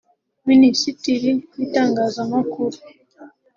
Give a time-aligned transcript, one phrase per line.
[0.49, 2.77] Minisitiri w’Itangazamakuru